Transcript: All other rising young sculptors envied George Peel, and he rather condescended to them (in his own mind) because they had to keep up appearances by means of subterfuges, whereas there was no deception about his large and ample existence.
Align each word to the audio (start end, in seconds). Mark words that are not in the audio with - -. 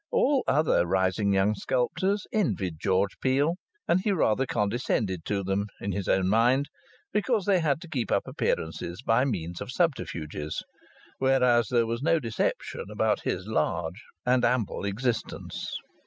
All 0.09 0.43
other 0.47 0.87
rising 0.87 1.31
young 1.31 1.53
sculptors 1.53 2.25
envied 2.33 2.79
George 2.79 3.19
Peel, 3.19 3.57
and 3.87 3.99
he 4.01 4.11
rather 4.11 4.47
condescended 4.47 5.23
to 5.25 5.43
them 5.43 5.67
(in 5.79 5.91
his 5.91 6.07
own 6.07 6.27
mind) 6.27 6.69
because 7.13 7.45
they 7.45 7.59
had 7.59 7.79
to 7.81 7.87
keep 7.87 8.11
up 8.11 8.23
appearances 8.27 9.03
by 9.03 9.25
means 9.25 9.61
of 9.61 9.71
subterfuges, 9.71 10.63
whereas 11.19 11.67
there 11.67 11.85
was 11.85 12.01
no 12.01 12.19
deception 12.19 12.85
about 12.89 13.21
his 13.21 13.45
large 13.45 14.01
and 14.25 14.43
ample 14.43 14.85
existence. 14.85 15.71